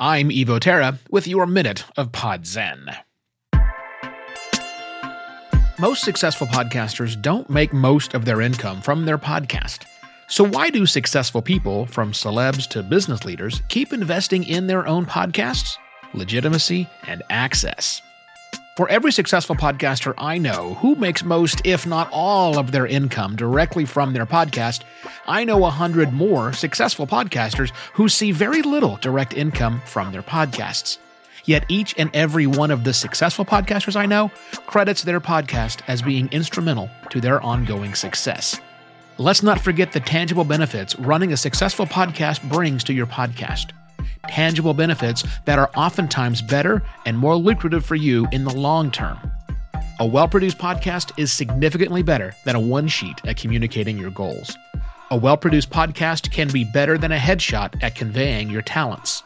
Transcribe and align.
I'm 0.00 0.28
Evo 0.28 0.60
Terra 0.60 0.96
with 1.10 1.26
your 1.26 1.44
minute 1.44 1.82
of 1.96 2.12
Pod 2.12 2.46
Zen. 2.46 2.88
Most 5.80 6.04
successful 6.04 6.46
podcasters 6.46 7.20
don't 7.20 7.50
make 7.50 7.72
most 7.72 8.14
of 8.14 8.24
their 8.24 8.40
income 8.40 8.80
from 8.80 9.06
their 9.06 9.18
podcast. 9.18 9.86
So, 10.28 10.44
why 10.44 10.70
do 10.70 10.86
successful 10.86 11.42
people, 11.42 11.86
from 11.86 12.12
celebs 12.12 12.68
to 12.68 12.84
business 12.84 13.24
leaders, 13.24 13.60
keep 13.68 13.92
investing 13.92 14.44
in 14.44 14.68
their 14.68 14.86
own 14.86 15.04
podcasts? 15.04 15.76
Legitimacy 16.14 16.88
and 17.08 17.24
access. 17.28 18.00
For 18.76 18.88
every 18.90 19.10
successful 19.10 19.56
podcaster 19.56 20.14
I 20.16 20.38
know 20.38 20.74
who 20.74 20.94
makes 20.94 21.24
most, 21.24 21.60
if 21.64 21.84
not 21.84 22.08
all, 22.12 22.56
of 22.60 22.70
their 22.70 22.86
income 22.86 23.34
directly 23.34 23.84
from 23.84 24.12
their 24.12 24.26
podcast, 24.26 24.84
I 25.28 25.44
know 25.44 25.66
a 25.66 25.70
hundred 25.70 26.14
more 26.14 26.54
successful 26.54 27.06
podcasters 27.06 27.70
who 27.92 28.08
see 28.08 28.32
very 28.32 28.62
little 28.62 28.96
direct 28.96 29.34
income 29.34 29.82
from 29.84 30.10
their 30.10 30.22
podcasts. 30.22 30.96
Yet 31.44 31.66
each 31.68 31.94
and 31.98 32.10
every 32.14 32.46
one 32.46 32.70
of 32.70 32.82
the 32.82 32.94
successful 32.94 33.44
podcasters 33.44 33.94
I 33.94 34.06
know 34.06 34.30
credits 34.66 35.02
their 35.02 35.20
podcast 35.20 35.82
as 35.86 36.00
being 36.00 36.30
instrumental 36.32 36.88
to 37.10 37.20
their 37.20 37.42
ongoing 37.42 37.94
success. 37.94 38.58
Let's 39.18 39.42
not 39.42 39.60
forget 39.60 39.92
the 39.92 40.00
tangible 40.00 40.44
benefits 40.44 40.98
running 40.98 41.34
a 41.34 41.36
successful 41.36 41.84
podcast 41.84 42.48
brings 42.48 42.82
to 42.84 42.94
your 42.94 43.06
podcast 43.06 43.72
tangible 44.28 44.74
benefits 44.74 45.24
that 45.46 45.58
are 45.58 45.70
oftentimes 45.74 46.42
better 46.42 46.82
and 47.06 47.16
more 47.16 47.36
lucrative 47.36 47.84
for 47.84 47.94
you 47.94 48.26
in 48.30 48.44
the 48.44 48.54
long 48.54 48.90
term. 48.90 49.18
A 50.00 50.06
well 50.06 50.28
produced 50.28 50.58
podcast 50.58 51.12
is 51.18 51.32
significantly 51.32 52.02
better 52.02 52.34
than 52.44 52.56
a 52.56 52.60
one 52.60 52.88
sheet 52.88 53.20
at 53.26 53.36
communicating 53.36 53.98
your 53.98 54.10
goals. 54.10 54.56
A 55.10 55.16
well 55.16 55.38
produced 55.38 55.70
podcast 55.70 56.30
can 56.30 56.48
be 56.48 56.64
better 56.64 56.98
than 56.98 57.12
a 57.12 57.16
headshot 57.16 57.82
at 57.82 57.94
conveying 57.94 58.50
your 58.50 58.60
talents. 58.60 59.22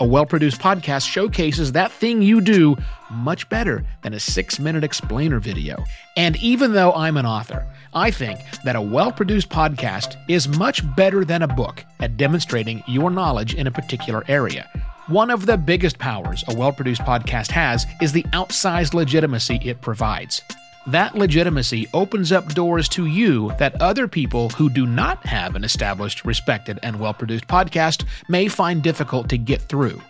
A 0.00 0.06
well 0.06 0.24
produced 0.24 0.58
podcast 0.58 1.06
showcases 1.06 1.72
that 1.72 1.92
thing 1.92 2.22
you 2.22 2.40
do 2.40 2.78
much 3.10 3.46
better 3.50 3.84
than 4.00 4.14
a 4.14 4.20
six 4.20 4.58
minute 4.58 4.84
explainer 4.84 5.38
video. 5.38 5.84
And 6.16 6.36
even 6.36 6.72
though 6.72 6.94
I'm 6.94 7.18
an 7.18 7.26
author, 7.26 7.66
I 7.92 8.10
think 8.10 8.40
that 8.64 8.74
a 8.74 8.80
well 8.80 9.12
produced 9.12 9.50
podcast 9.50 10.16
is 10.30 10.48
much 10.48 10.82
better 10.96 11.26
than 11.26 11.42
a 11.42 11.54
book 11.54 11.84
at 12.00 12.16
demonstrating 12.16 12.82
your 12.88 13.10
knowledge 13.10 13.54
in 13.54 13.66
a 13.66 13.70
particular 13.70 14.24
area. 14.28 14.66
One 15.08 15.30
of 15.30 15.44
the 15.44 15.58
biggest 15.58 15.98
powers 15.98 16.42
a 16.48 16.54
well 16.54 16.72
produced 16.72 17.02
podcast 17.02 17.50
has 17.50 17.84
is 18.00 18.12
the 18.12 18.22
outsized 18.32 18.94
legitimacy 18.94 19.60
it 19.62 19.82
provides. 19.82 20.40
That 20.88 21.14
legitimacy 21.14 21.88
opens 21.94 22.32
up 22.32 22.48
doors 22.54 22.88
to 22.90 23.06
you 23.06 23.52
that 23.58 23.80
other 23.80 24.08
people 24.08 24.48
who 24.50 24.68
do 24.68 24.84
not 24.84 25.24
have 25.24 25.54
an 25.54 25.62
established, 25.62 26.24
respected, 26.24 26.80
and 26.82 26.98
well 26.98 27.14
produced 27.14 27.46
podcast 27.46 28.04
may 28.28 28.48
find 28.48 28.82
difficult 28.82 29.28
to 29.28 29.38
get 29.38 29.62
through. 29.62 30.02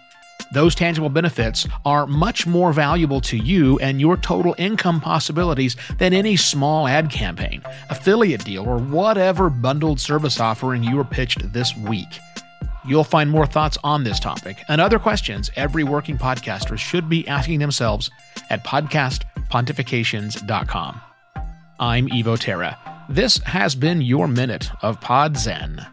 Those 0.52 0.74
tangible 0.74 1.10
benefits 1.10 1.68
are 1.84 2.06
much 2.06 2.46
more 2.46 2.72
valuable 2.72 3.20
to 3.22 3.36
you 3.36 3.78
and 3.80 4.00
your 4.00 4.16
total 4.16 4.54
income 4.56 5.00
possibilities 5.00 5.76
than 5.98 6.14
any 6.14 6.36
small 6.36 6.88
ad 6.88 7.10
campaign, 7.10 7.62
affiliate 7.90 8.44
deal, 8.44 8.66
or 8.66 8.78
whatever 8.78 9.50
bundled 9.50 10.00
service 10.00 10.40
offering 10.40 10.82
you 10.82 10.96
were 10.96 11.04
pitched 11.04 11.52
this 11.52 11.76
week. 11.76 12.18
You'll 12.86 13.04
find 13.04 13.30
more 13.30 13.46
thoughts 13.46 13.76
on 13.84 14.04
this 14.04 14.18
topic 14.18 14.64
and 14.68 14.80
other 14.80 14.98
questions 14.98 15.50
every 15.54 15.84
working 15.84 16.16
podcaster 16.16 16.78
should 16.78 17.10
be 17.10 17.28
asking 17.28 17.58
themselves 17.58 18.10
at 18.50 18.64
podcastpontifications.com. 19.52 21.00
I'm 21.78 22.08
Evo 22.08 22.38
Terra. 22.38 22.78
This 23.08 23.38
has 23.44 23.74
been 23.74 24.00
your 24.00 24.26
minute 24.28 24.70
of 24.82 25.00
Pod 25.00 25.36
Zen. 25.36 25.86